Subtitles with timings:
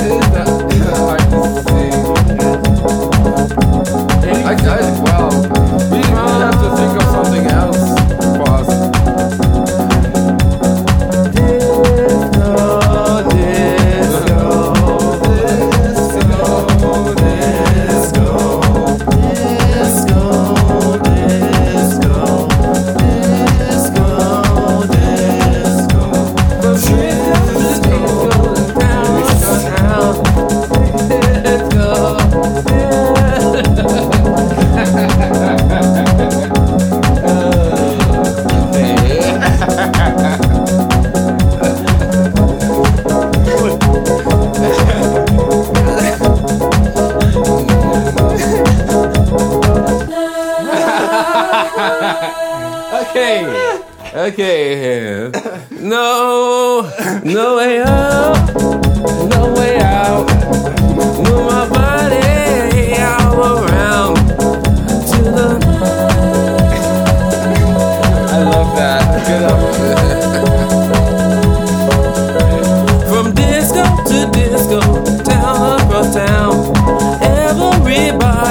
[0.00, 0.06] I,
[4.46, 5.09] I, I,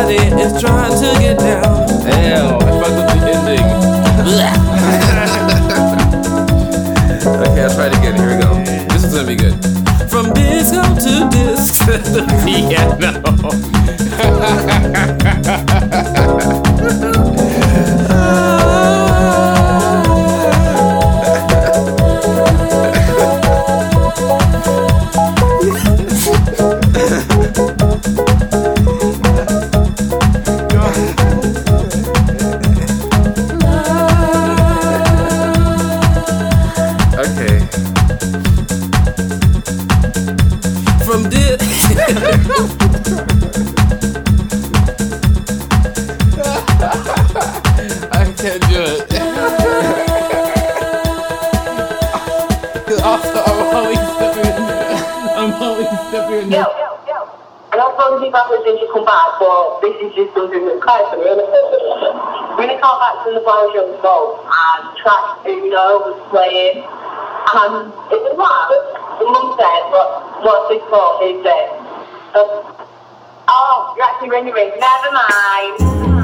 [0.01, 1.89] Everybody is trying to get down.
[2.05, 2.68] Hell.
[65.01, 66.83] track Uno was playing.
[66.83, 68.69] And it was mad.
[69.19, 71.17] The mum said, what, what's this for?
[71.19, 71.69] Who's this?
[72.35, 72.85] Uh,
[73.49, 74.71] oh, you're actually ringing me.
[74.77, 76.18] Never mind.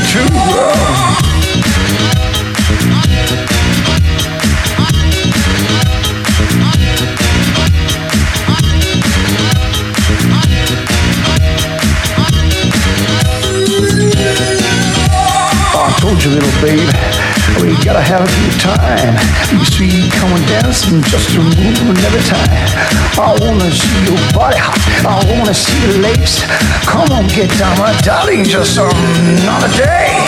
[0.00, 0.30] Me through.
[16.00, 19.14] told you, little babe, we gotta have a good time.
[19.50, 22.48] You see, come and dance and just a moving every time.
[23.18, 24.78] I wanna see your body hot.
[25.02, 26.44] I wanna see your legs.
[26.86, 30.20] Come on, get down, my darling, just another day.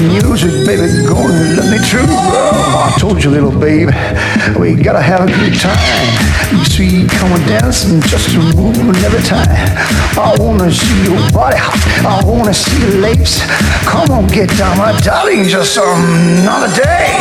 [0.00, 0.88] Music, baby?
[1.06, 2.06] Go and let me through.
[2.08, 3.90] Oh, I told you, little babe,
[4.58, 6.30] we gotta have a good time.
[6.52, 9.46] You see, come on dancing just to move every time.
[10.18, 13.42] I wanna see your body I wanna see your lips.
[13.84, 17.20] Come on, get down, my darling, just another day.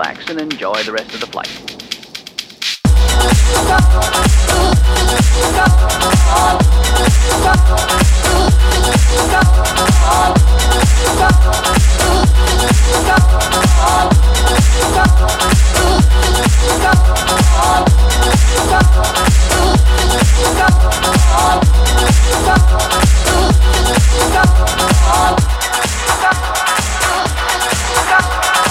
[0.00, 1.80] relax, and enjoy the rest of the flight.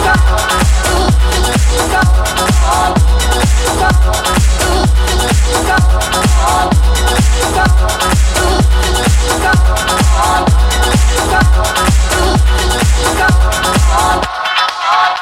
[0.00, 0.08] どこ
[0.94, 1.18] に行って
[1.50, 2.50] 行ったことな
[15.16, 15.19] い。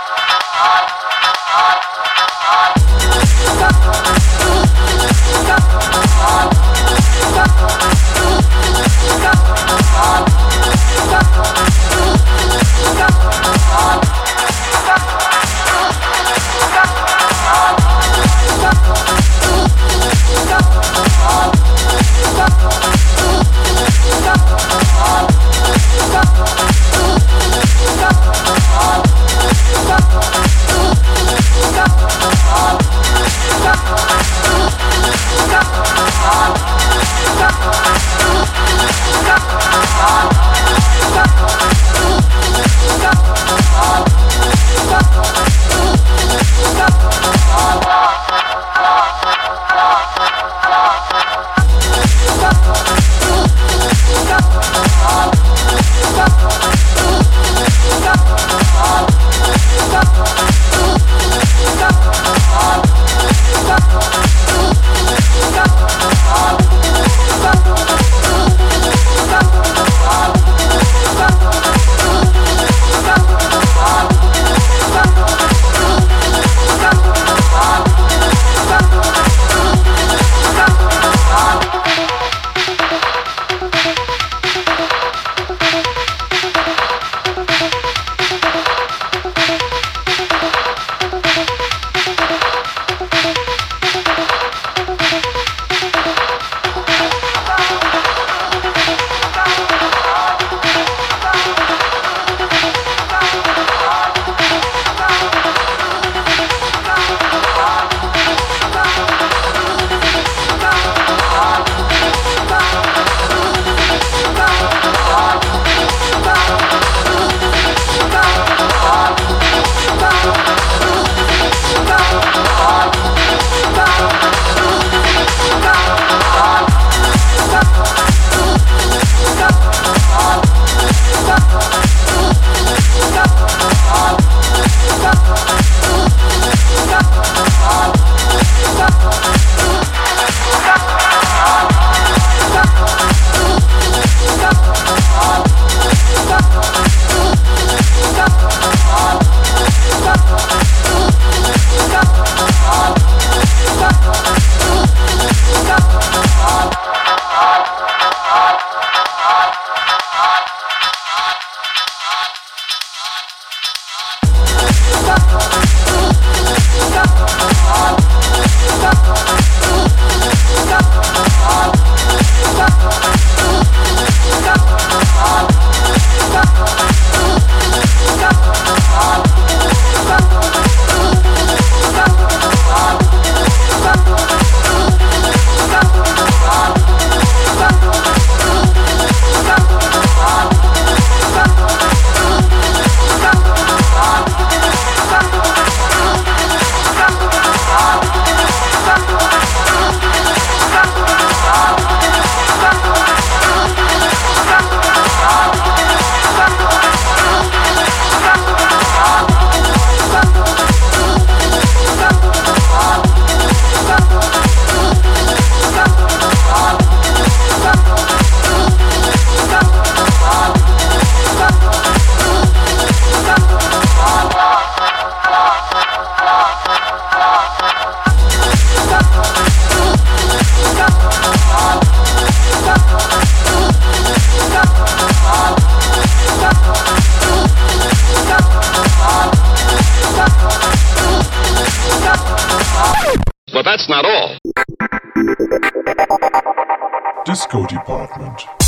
[247.28, 248.67] Disco Department.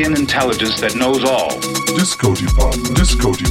[0.00, 1.50] Alien intelligence that knows all.
[1.96, 3.49] Disco Department, Disco Department,